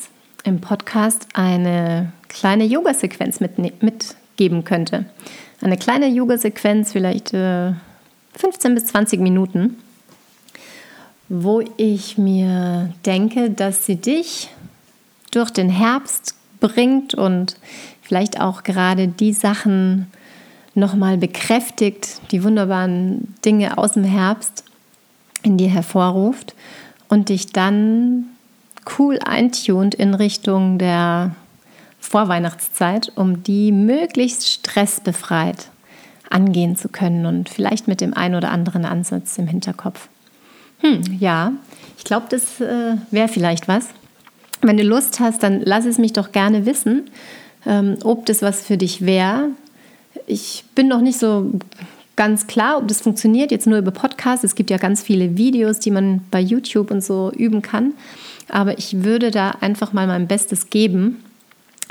im 0.45 0.61
Podcast 0.61 1.27
eine 1.35 2.13
kleine 2.29 2.65
Yoga-Sequenz 2.65 3.41
mit, 3.41 3.83
mitgeben 3.83 4.65
könnte. 4.65 5.05
Eine 5.61 5.77
kleine 5.77 6.09
Yoga-Sequenz, 6.09 6.93
vielleicht 6.93 7.35
äh, 7.35 7.73
15 8.37 8.75
bis 8.75 8.87
20 8.87 9.21
Minuten, 9.21 9.77
wo 11.29 11.63
ich 11.77 12.17
mir 12.17 12.95
denke, 13.05 13.51
dass 13.51 13.85
sie 13.85 13.97
dich 13.97 14.49
durch 15.31 15.51
den 15.51 15.71
Herbst 15.71 16.35
bringt 16.61 17.15
und 17.15 17.57
vielleicht 18.03 18.41
auch 18.41 18.63
gerade 18.63 19.09
die 19.09 19.33
Sachen 19.33 20.07
nochmal 20.75 21.17
bekräftigt, 21.17 22.21
die 22.31 22.45
wunderbaren 22.45 23.35
Dinge 23.45 23.79
aus 23.79 23.93
dem 23.93 24.05
Herbst 24.05 24.65
in 25.43 25.57
dir 25.57 25.69
hervorruft 25.69 26.55
und 27.09 27.29
dich 27.29 27.53
dann 27.53 28.27
cool 28.99 29.19
eintunt 29.25 29.95
in 29.95 30.15
Richtung 30.15 30.79
der 30.79 31.35
Vorweihnachtszeit, 31.99 33.13
um 33.15 33.43
die 33.43 33.73
möglichst 33.73 34.49
stressbefreit 34.49 35.69
angehen 36.31 36.77
zu 36.77 36.89
können 36.89 37.27
und 37.27 37.49
vielleicht 37.49 37.89
mit 37.89 38.01
dem 38.01 38.15
einen 38.15 38.37
oder 38.37 38.51
anderen 38.51 38.85
Ansatz 38.85 39.37
im 39.39 39.49
Hinterkopf. 39.49 40.09
Hm, 40.79 41.03
ja, 41.19 41.53
ich 41.99 42.05
glaube, 42.05 42.27
das 42.31 42.61
äh, 42.61 42.97
wäre 43.11 43.29
vielleicht 43.29 43.69
was. 43.69 43.89
Wenn 44.63 44.77
du 44.77 44.83
Lust 44.83 45.21
hast, 45.21 45.43
dann 45.43 45.61
lass 45.65 45.87
es 45.87 45.99
mich 45.99 46.13
doch 46.13 46.33
gerne 46.33 46.67
wissen, 46.67 47.11
ähm, 47.67 47.97
ob 48.05 48.27
das 48.27 48.43
was 48.43 48.63
für 48.63 48.77
dich 48.77 49.07
wäre. 49.07 49.51
Ich 50.27 50.65
bin 50.75 50.89
noch 50.89 51.01
nicht 51.01 51.19
so 51.19 51.51
ganz 52.17 52.47
klar, 52.47 52.77
ob 52.77 52.89
das 52.89 53.01
funktioniert, 53.01 53.51
jetzt 53.51 53.67
nur 53.67 53.79
über 53.79 53.91
Podcasts. 53.91 54.45
Es 54.45 54.55
gibt 54.55 54.71
ja 54.71 54.77
ganz 54.77 55.03
viele 55.03 55.39
Videos, 55.39 55.81
die 55.81 55.91
man 55.91 56.23
bei 56.31 56.41
YouTube 56.41 56.91
und 56.91 57.03
so 57.03 57.33
üben 57.35 57.63
kann. 57.63 57.95
Aber 58.49 58.79
ich 58.79 59.05
würde 59.05 59.31
da 59.31 59.53
einfach 59.61 59.93
mal 59.93 60.07
mein 60.07 60.27
Bestes 60.27 60.69
geben, 60.69 61.25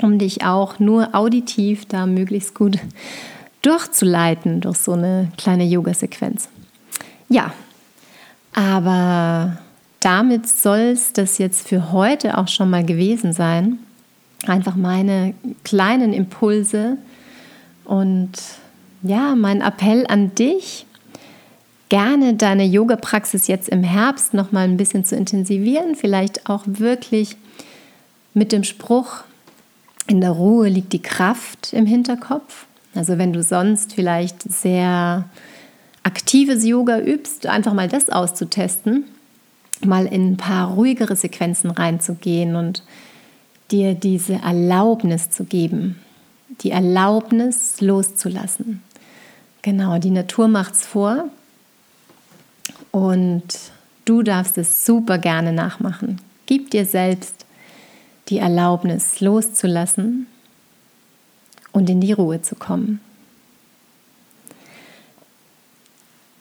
um 0.00 0.18
dich 0.18 0.44
auch 0.44 0.78
nur 0.78 1.14
auditiv 1.14 1.86
da 1.86 2.06
möglichst 2.06 2.54
gut 2.54 2.78
durchzuleiten 3.62 4.60
durch 4.60 4.78
so 4.78 4.92
eine 4.92 5.32
kleine 5.36 5.64
Yoga-Sequenz. 5.64 6.48
Ja, 7.28 7.52
aber 8.54 9.58
damit 10.00 10.48
soll 10.48 10.78
es 10.78 11.12
das 11.12 11.38
jetzt 11.38 11.68
für 11.68 11.92
heute 11.92 12.38
auch 12.38 12.48
schon 12.48 12.70
mal 12.70 12.84
gewesen 12.84 13.32
sein. 13.32 13.78
Einfach 14.46 14.74
meine 14.74 15.34
kleinen 15.64 16.14
Impulse 16.14 16.96
und 17.84 18.32
ja, 19.02 19.34
mein 19.34 19.60
Appell 19.60 20.06
an 20.08 20.34
dich, 20.34 20.86
gerne 21.90 22.34
deine 22.34 22.64
Yoga-Praxis 22.64 23.46
jetzt 23.46 23.68
im 23.68 23.82
Herbst 23.82 24.32
noch 24.32 24.52
mal 24.52 24.64
ein 24.64 24.76
bisschen 24.76 25.04
zu 25.04 25.16
intensivieren, 25.16 25.94
vielleicht 25.96 26.48
auch 26.48 26.62
wirklich 26.66 27.36
mit 28.32 28.52
dem 28.52 28.64
Spruch, 28.64 29.24
in 30.06 30.20
der 30.20 30.30
Ruhe 30.30 30.68
liegt 30.68 30.92
die 30.92 31.02
Kraft 31.02 31.72
im 31.72 31.86
Hinterkopf. 31.86 32.66
Also 32.94 33.18
wenn 33.18 33.32
du 33.32 33.42
sonst 33.42 33.94
vielleicht 33.94 34.42
sehr 34.42 35.24
aktives 36.02 36.64
Yoga 36.64 36.98
übst, 36.98 37.46
einfach 37.46 37.74
mal 37.74 37.88
das 37.88 38.08
auszutesten, 38.08 39.04
mal 39.84 40.06
in 40.06 40.32
ein 40.32 40.36
paar 40.36 40.72
ruhigere 40.72 41.16
Sequenzen 41.16 41.70
reinzugehen 41.70 42.56
und 42.56 42.82
dir 43.70 43.94
diese 43.94 44.34
Erlaubnis 44.34 45.30
zu 45.30 45.44
geben, 45.44 46.00
die 46.62 46.70
Erlaubnis 46.70 47.80
loszulassen. 47.80 48.82
Genau, 49.62 49.98
die 49.98 50.10
Natur 50.10 50.48
macht 50.48 50.74
es 50.74 50.86
vor 50.86 51.24
und 52.90 53.44
du 54.04 54.22
darfst 54.22 54.58
es 54.58 54.84
super 54.84 55.18
gerne 55.18 55.52
nachmachen. 55.52 56.20
Gib 56.46 56.70
dir 56.70 56.84
selbst 56.84 57.46
die 58.28 58.38
Erlaubnis 58.38 59.20
loszulassen 59.20 60.26
und 61.72 61.90
in 61.90 62.00
die 62.00 62.12
Ruhe 62.12 62.42
zu 62.42 62.54
kommen. 62.54 63.00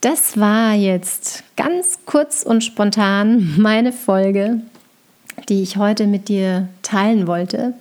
Das 0.02 0.40
war 0.40 0.76
jetzt 0.76 1.44
ganz 1.58 2.00
kurz 2.06 2.44
und 2.44 2.64
spontan 2.64 3.56
meine 3.58 3.92
Folge, 3.92 4.62
die 5.50 5.62
ich 5.62 5.76
heute 5.76 6.08
mit 6.08 6.30
dir 6.30 6.70
teilen 6.84 7.28
wollte. 7.28 7.74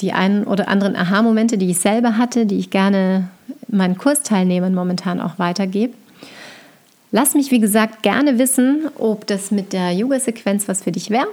Die 0.00 0.12
einen 0.12 0.44
oder 0.44 0.66
anderen 0.66 0.96
Aha-Momente, 0.96 1.56
die 1.56 1.70
ich 1.70 1.78
selber 1.78 2.16
hatte, 2.16 2.46
die 2.46 2.58
ich 2.58 2.70
gerne 2.70 3.28
meinen 3.68 3.96
Kursteilnehmern 3.96 4.74
momentan 4.74 5.20
auch 5.20 5.38
weitergebe. 5.38 5.94
Lass 7.12 7.34
mich, 7.34 7.52
wie 7.52 7.60
gesagt, 7.60 8.02
gerne 8.02 8.40
wissen, 8.40 8.88
ob 8.98 9.24
das 9.28 9.52
mit 9.52 9.72
der 9.72 9.92
Yoga-Sequenz 9.92 10.66
was 10.66 10.82
für 10.82 10.90
dich 10.90 11.10
wäre. 11.10 11.28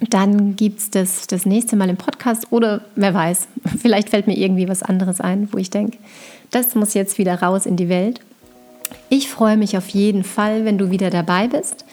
Dann 0.00 0.56
gibt 0.56 0.80
es 0.80 0.90
das 0.90 1.28
das 1.28 1.46
nächste 1.46 1.76
Mal 1.76 1.88
im 1.88 1.96
Podcast 1.96 2.48
oder 2.50 2.80
wer 2.96 3.14
weiß, 3.14 3.46
vielleicht 3.80 4.10
fällt 4.10 4.26
mir 4.26 4.36
irgendwie 4.36 4.68
was 4.68 4.82
anderes 4.82 5.20
ein, 5.20 5.48
wo 5.52 5.58
ich 5.58 5.70
denke, 5.70 5.98
das 6.50 6.74
muss 6.74 6.94
jetzt 6.94 7.18
wieder 7.18 7.40
raus 7.40 7.64
in 7.64 7.76
die 7.76 7.88
Welt. 7.88 8.20
Ich 9.08 9.28
freue 9.28 9.56
mich 9.56 9.76
auf 9.76 9.88
jeden 9.88 10.24
Fall, 10.24 10.64
wenn 10.64 10.78
du 10.78 10.90
wieder 10.90 11.10
dabei 11.10 11.48
bist. 11.48 11.84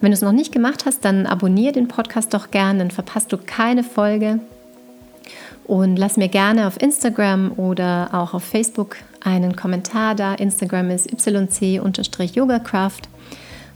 Wenn 0.00 0.10
du 0.10 0.14
es 0.14 0.22
noch 0.22 0.32
nicht 0.32 0.52
gemacht 0.52 0.84
hast, 0.86 1.04
dann 1.04 1.26
abonniere 1.26 1.72
den 1.72 1.88
Podcast 1.88 2.32
doch 2.32 2.50
gerne, 2.50 2.78
dann 2.78 2.90
verpasst 2.90 3.32
du 3.32 3.38
keine 3.38 3.82
Folge. 3.82 4.40
Und 5.64 5.96
lass 5.96 6.16
mir 6.16 6.28
gerne 6.28 6.66
auf 6.66 6.80
Instagram 6.80 7.52
oder 7.56 8.10
auch 8.12 8.32
auf 8.32 8.44
Facebook 8.44 8.96
einen 9.20 9.56
Kommentar 9.56 10.14
da. 10.14 10.34
Instagram 10.34 10.90
ist 10.90 11.12
yc-yogacraft 11.12 13.08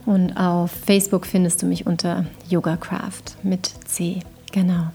und 0.07 0.37
auf 0.37 0.71
Facebook 0.71 1.27
findest 1.27 1.63
du 1.63 1.67
mich 1.67 1.87
unter 1.87 2.25
Yogacraft 2.49 3.37
mit 3.43 3.67
C. 3.85 4.21
Genau. 4.53 4.87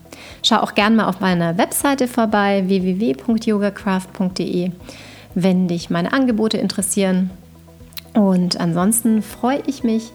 Schau 0.43 0.57
auch 0.57 0.75
gerne 0.75 0.95
mal 0.95 1.07
auf 1.07 1.19
meiner 1.19 1.57
Webseite 1.57 2.07
vorbei 2.07 2.63
www.yogacraft.de, 2.67 4.71
wenn 5.35 5.67
dich 5.67 5.89
meine 5.89 6.13
Angebote 6.13 6.57
interessieren. 6.57 7.31
Und 8.13 8.59
ansonsten 8.59 9.21
freue 9.21 9.61
ich 9.67 9.83
mich, 9.83 10.11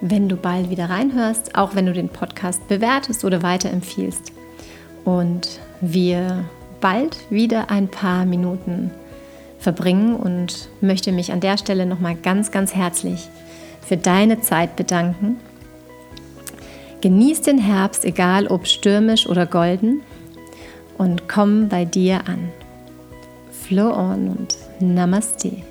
wenn 0.00 0.28
du 0.28 0.36
bald 0.36 0.70
wieder 0.70 0.90
reinhörst, 0.90 1.54
auch 1.54 1.74
wenn 1.74 1.86
du 1.86 1.92
den 1.92 2.08
Podcast 2.08 2.66
bewertest 2.68 3.24
oder 3.24 3.42
weiterempfiehlst. 3.42 4.32
Und 5.04 5.60
wir 5.80 6.44
bald 6.80 7.18
wieder 7.30 7.70
ein 7.70 7.88
paar 7.88 8.24
Minuten 8.24 8.90
verbringen 9.58 10.14
und 10.14 10.68
möchte 10.80 11.12
mich 11.12 11.32
an 11.32 11.40
der 11.40 11.58
Stelle 11.58 11.86
nochmal 11.86 12.14
ganz, 12.14 12.50
ganz 12.50 12.74
herzlich 12.74 13.28
für 13.84 13.96
deine 13.96 14.40
Zeit 14.40 14.76
bedanken. 14.76 15.36
Genieß 17.00 17.42
den 17.42 17.58
Herbst, 17.58 18.04
egal 18.04 18.46
ob 18.48 18.66
stürmisch 18.66 19.26
oder 19.26 19.46
golden, 19.46 20.02
und 20.96 21.28
komm 21.28 21.68
bei 21.68 21.84
dir 21.84 22.26
an. 22.26 22.50
Flow 23.52 23.92
on 23.92 24.28
und 24.28 24.56
Namaste. 24.80 25.67